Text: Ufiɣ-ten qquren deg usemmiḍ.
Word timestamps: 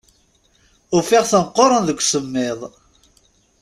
Ufiɣ-ten 0.97 1.43
qquren 1.47 1.83
deg 1.87 1.99
usemmiḍ. 2.01 2.59